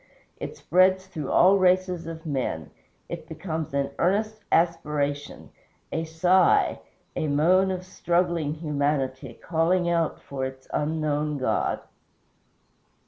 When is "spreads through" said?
0.57-1.29